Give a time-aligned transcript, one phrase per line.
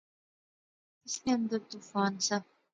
[1.05, 2.37] اس نے اندر طوفان سا